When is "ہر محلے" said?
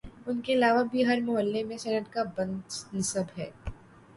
1.07-1.63